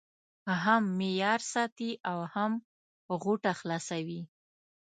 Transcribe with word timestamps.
هم 0.63 0.83
معیار 0.99 1.39
ساتي 1.53 1.91
او 2.11 2.19
هم 2.33 2.51
غوټه 3.23 3.51
خلاصوي. 3.59 4.21